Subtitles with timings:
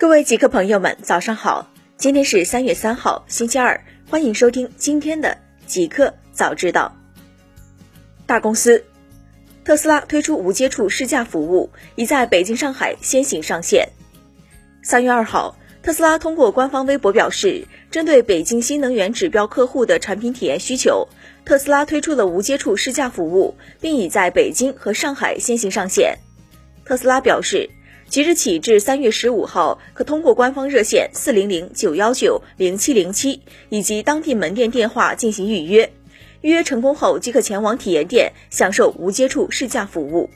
[0.00, 1.68] 各位极客朋友们，早上好！
[1.96, 5.36] 今天是三月三号，星期二，欢迎收听今天的
[5.66, 6.94] 极客早知道。
[8.24, 8.84] 大公司，
[9.64, 13.88] 特斯拉推出无接触试驾服务，已在北京、上海先行上线。
[14.84, 21.08] 三月二号，特斯拉通过官方微博表示，针对北京新能源指标客户的产品体验需求，
[21.44, 26.16] 特斯拉推出了无接触试驾服务，并已在北京和上海先行上线。
[26.84, 27.68] 特斯拉表示。
[28.08, 35.92] 即日起至三月十五号，可通过官方热线四零零九幺九零七零七以及当地门店电话进行预约。
[36.40, 40.30] 预约成功后，即可前往体验店享受无接触试驾服务。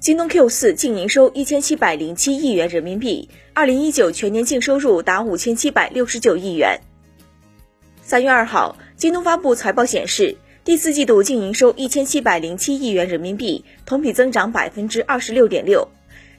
[0.00, 6.80] 京东 Q 四净营收一千七百零七亿元人民币，二零一九全年净收入达五千七百六十九亿元。
[8.00, 10.34] 三月二号，京东发布财报显示。
[10.64, 15.88] 第四季度净营收一千七百零七亿元人民币，同比增长百分之二十六点六，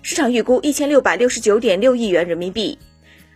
[0.02, 2.79] 市场预估一千六百六十九点六亿元人民币。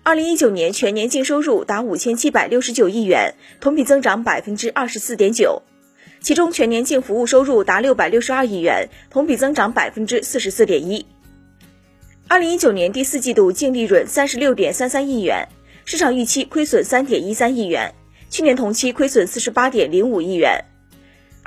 [0.04, 5.62] 二零一九年全年净收入达五千七百六十九亿元，同比增长百分之二十四点九，
[6.22, 11.06] 其中全年净服务收入达六百六十二亿元，同比增长百分之四十四点一。
[12.30, 15.50] 二零一九年第四季度净利润三十六点三三亿元，
[15.84, 17.94] 市场预期亏损三点一三亿元，
[18.30, 20.64] 去年同期亏损四十八点零五亿元。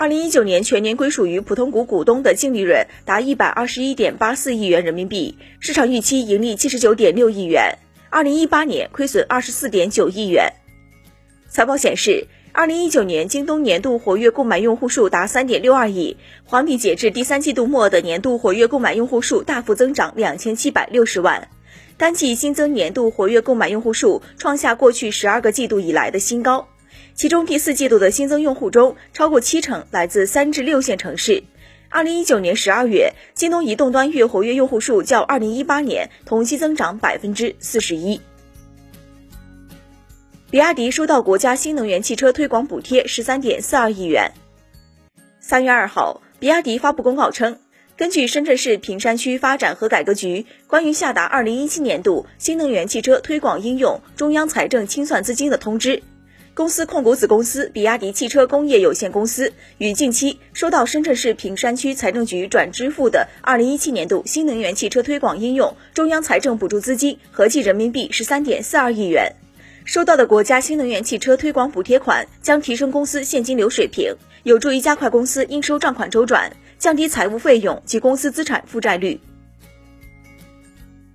[0.01, 7.77] 二零一九年全年归属于普通股股东的净利润达一百二十一点八四亿元人民币，市场预期盈利七十九点六亿元。
[8.09, 10.55] 二零一八年亏损二十四点九亿元。
[11.51, 21.49] 财报显示，二零一九年京东年度活跃购买用户数达三点六二亿，环比截至第三季度末的年度活跃购买用户数大幅增长两千七百六十万，
[21.99, 26.70] 单季新增年度活跃购买用户数创下过去十二个季度以来的新高。
[27.21, 31.45] 其中第四季度的新增用户中，超过七成来自三至六线城市。
[31.91, 38.23] 二零一九年十二月，京东移动端月活跃用户数较二零一八年同期增长百分之四十一。
[40.51, 44.33] 比亚迪收到国家新能源汽车推广补贴十三点四二亿元。
[45.41, 47.59] 三月二号，比亚迪发布公告称，
[47.99, 56.03] 根据深圳市坪山区发展和改革局关于下达二零一七年度新能源汽车推广应用中央财政清算资金的通知。
[56.53, 69.33] 公司控股子公司比亚迪汽车工业有限公司于近期收到深圳市坪山区财政局转支付的二零一七年度新能源汽车推广应用中央财政补助资金合计人民币十三点四二亿元。
[69.85, 79.19] 收到的国家新能源汽车推广补贴款将提升公司现金流水平，有助于加快公司应收账款周转，降低财务费用及公司资产负债率。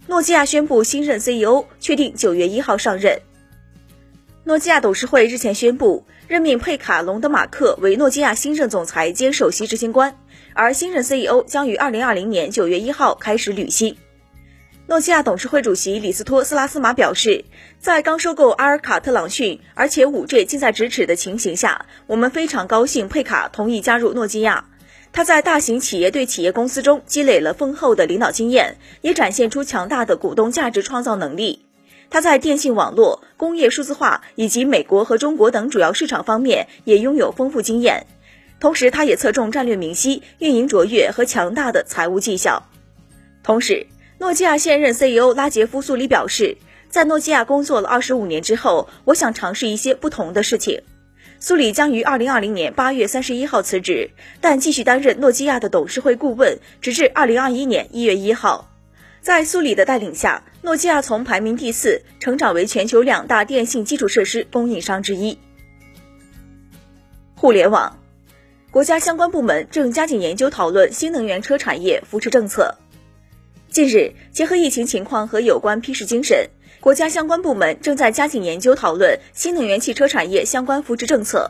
[0.07, 3.19] 诺基亚宣布新任 CEO，确定九月一号上任。
[4.47, 10.19] 诺基亚董事会日前宣布任命佩卡·隆德马克为诺基亚新任总裁兼首席执行官，
[10.53, 13.97] 而新任 CEO 将于二零二零年九月一号开始履新。
[14.85, 17.43] 诺基亚董事会主席里斯托斯拉斯马表示，
[17.79, 24.65] 在刚收购阿尔卡特朗讯，而且五 G 近在咫尺的情形下，我们非常高兴佩卡同意加入诺基亚。
[25.11, 31.65] 他在大型企业对企业公司中积累了丰厚的领导经验，也展现出强大的股东价值创造能力。
[32.09, 38.07] 他在电信网络、工业数字化以及美国和中国等主要市场方面也拥有丰富经验，
[38.59, 42.63] 同时他也侧重战略明晰、运营卓越和强大的财务绩效。
[43.43, 43.87] 同时，
[44.19, 46.57] 诺基亚现任 CEO 拉杰夫·苏里表示，
[46.89, 50.81] 在诺基亚工作了二十五年之后，我想尝试一些不同的事情。
[51.37, 58.71] 苏里将于二零二零年八月三十一号辞职，但继续担任诺基亚的董事会顾问，直至二零二一年一月一号。
[59.25, 65.39] 在苏里的带领下，诺基亚从排名第四成长为全球两大电信基础设施供应商之一。
[67.33, 67.97] 互联网，
[68.69, 72.77] 国家相关部门正加紧研究讨论新能源车产业扶持政策。
[73.71, 76.47] 近日，结合疫情情况和有关批示精神，
[76.79, 81.49] 国家相关部门正在加紧研究讨论新能源汽车产业相关扶持政策。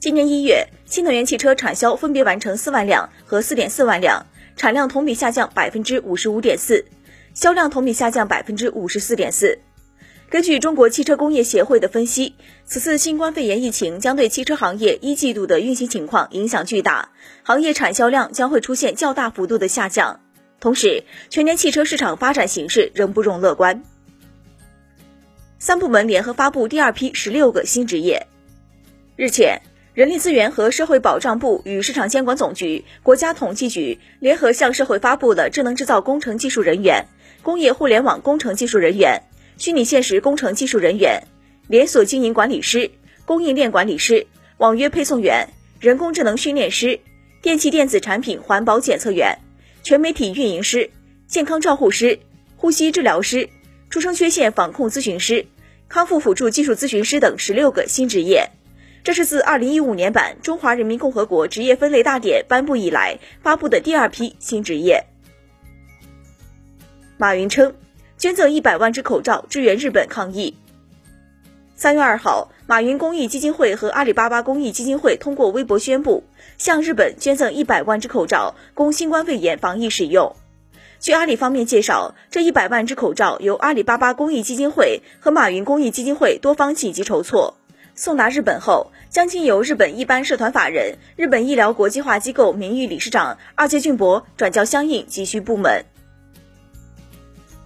[0.00, 4.24] 今年一月，新能源汽车产销分别完成四万辆和四点四万辆，
[4.56, 6.86] 产量同比下降百分之五十五点四。
[7.34, 9.58] 销量同比下降百分之五十四点四。
[10.28, 12.34] 根据中国汽车工业协会的分析，
[12.64, 17.10] 此次新冠肺炎疫情将对汽车行业一季度的运行情况影响巨大，
[17.42, 20.20] 行业产销量将会出现较大幅度的下降。
[20.58, 23.82] 同时，全年汽车市场发展形势仍不容乐观。
[25.58, 28.26] 三部门联合发布第二批十六个新职业。
[29.16, 29.60] 日前。
[29.94, 37.04] 人力资源和社会保障部与市场监管总局、国家统计局联合向社会发布了智能制造工程技术人员、
[37.42, 39.20] 工业互联网工程技术人员、
[39.58, 41.24] 虚拟现实工程技术人员、
[41.68, 42.90] 连锁经营管理师、
[43.26, 45.46] 供应链管理师、网约配送员、
[45.78, 46.98] 人工智能训练师、
[47.42, 49.36] 电气电子产品环保检测员、
[49.82, 50.90] 全媒体运营师、
[51.26, 52.18] 健康照护师、
[52.56, 53.50] 呼吸治疗师、
[53.90, 55.44] 出生缺陷防控咨询师、
[55.90, 58.48] 康复辅助技术咨询师等十六个新职业。
[59.04, 65.06] 这是自二零一五年版《中华人民共和国职业分类大典》颁布以来发布的第二批新职业。
[67.16, 67.74] 马云称，
[68.16, 70.56] 捐赠一百万只口罩支援日本抗疫。
[71.74, 76.22] 三月二号，马云公益基金会和阿里巴巴公益基金会通过微博宣布，
[76.56, 80.36] 向日本捐赠一百万只口罩，供新冠肺炎防疫使用。
[81.00, 87.56] 据阿里方面介绍，这一百万只口罩由阿里巴巴公益基金会和马云公益基金会多方紧急筹措。
[87.94, 95.84] 送达日本后，将经由日本一般社团法人日本医疗国际化机构名誉理事长二阶俊博转交相应急需部门。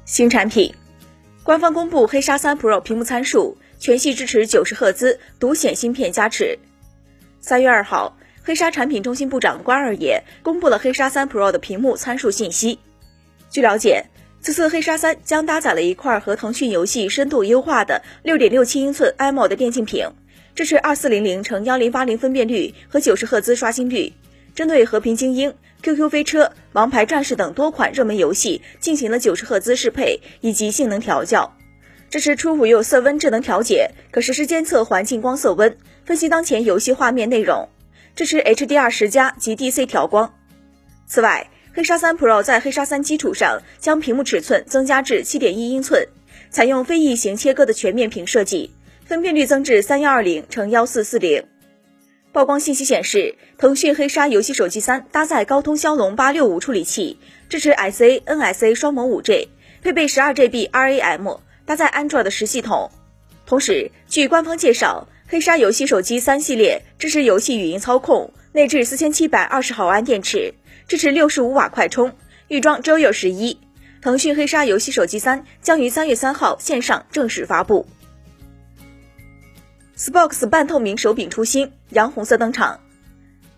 [0.04, 0.74] 新产品，
[1.42, 6.58] 官方公布黑鲨三 Pro 屏幕参数，全系支持九十赫兹独显芯片加持。
[7.40, 12.80] 三月二号，黑鲨产品中心部长关二爷公布了黑鲨三 Pro 的屏幕参数信息。
[13.48, 14.06] 据了解，
[14.46, 20.08] 此次黑鲨三将搭载了一块和腾讯游戏深度优化的六点六七英寸 AMOLED 电竞屏，
[20.54, 24.12] 支持二四零零乘幺零八零分辨率和九十赫兹刷新率，
[24.54, 25.50] 针对《和平精英》、
[25.82, 31.52] QQ 飞车、王牌战士等多款热门游戏进行了九十赫兹适配以及性能调教，
[32.08, 37.68] 支持 TrueView 色温智能调节，可实时监测环境光色温，分析当前游戏画面内容，
[38.14, 40.32] 支持 HDR 十加及 DC 调光。
[41.08, 46.08] 此外，黑鲨三 Pro 在黑鲨三基础上，将屏幕尺寸增加至七点一英寸，
[46.48, 48.70] 采用非异形切割的全面屏设计，
[49.04, 51.44] 分辨率增至三幺二零乘幺四四零。
[52.32, 57.18] 曝光信息显示，腾讯黑鲨游戏手机三搭载高通骁龙八六五处理器，
[57.50, 59.50] 支持 SA、NSA 双模五 G，
[59.82, 62.90] 配备十二 GB RAM，搭载 Android 十系统。
[63.44, 70.54] 同时，据官方介绍，黑鲨游戏手机三系列支持游戏语音操控，内置四千七百二十毫安电池。
[70.88, 72.12] 支持六十五瓦快充，
[72.46, 73.58] 预装 Joyo 十一。
[74.00, 77.88] 腾讯黑鲨游戏手机三将于三月三号线上正式发布。
[79.96, 82.78] Xbox 半透明手柄出新，洋红色登场。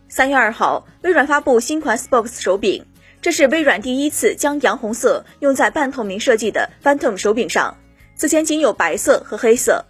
[0.08, 2.86] 三月二号，微软发布新款 Xbox 手柄，
[3.20, 7.76] 这是微软第一次将洋红色用在半透明设计的 Phantom 手柄上，
[8.14, 9.84] 此前仅有白色和黑色。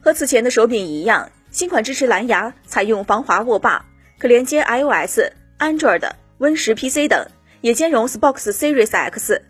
[0.00, 3.84] 和此前的手柄一样，新款支持蓝牙，采用防滑握把，
[4.18, 5.20] 可连接 iOS、
[5.60, 6.10] Android。
[6.40, 7.26] Win 十 PC 等
[7.60, 9.42] 也兼容 Xbox Series X，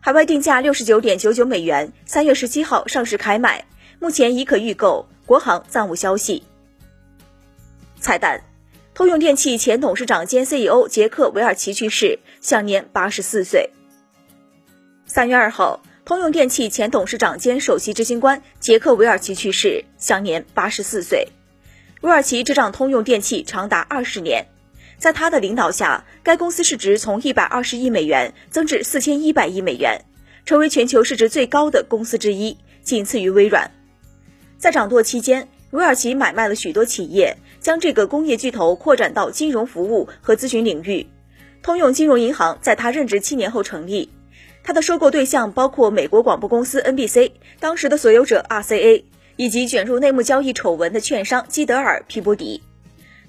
[0.00, 3.66] 海外定价六十九点九九美元，三月十七号上市开卖，
[3.98, 6.42] 目前已可预购，国行暂无消息。
[8.00, 8.42] 彩蛋：
[8.94, 13.68] 通用电气前董事长兼 CEO 杰克韦尔奇去世，享年八十四岁。
[15.04, 21.28] 三月二号，通用电气前董事长兼首席执行官杰克韦尔奇去世，享年八十四岁。
[22.00, 24.46] 韦尔奇执掌通用电气长达二十年。
[24.98, 30.04] 在他的领导下，该公司市值从一百二十亿美元增至四千一百亿美元，
[30.46, 33.70] 成为全球市值最高的公司之一，仅次于微软。
[34.58, 41.06] 在掌舵期间，韦尔奇买卖了许多企业，将这个工业巨头扩展到金融服务和咨询领域。
[41.62, 44.10] 通用金融银行在他任职七年后成立。
[44.62, 49.04] 他的收购对象包括美国广播公司 NBC，当时的所有者 RCA，
[49.36, 52.62] 以及卷入内幕交易丑闻的券商基德尔皮博迪。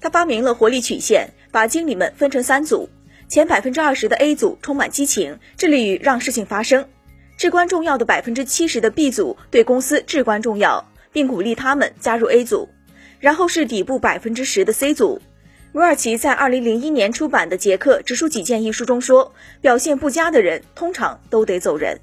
[0.00, 1.30] 他发明了活力曲线。
[1.52, 2.90] 把经理们分成三组，
[3.28, 6.84] 前百分之二十的 A 组充满激情，致力于让事情发生；
[7.38, 12.68] 至关重要的百分之七十的 B 组对公司至关重要，并鼓励他们加入 A 组。
[13.20, 15.22] 然后是底部百分之十的 C 组。
[15.72, 22.00] 韦尔奇在二零零一年出版的《杰克直抒己见》一书中说：“表现不佳的人通常都得走人。”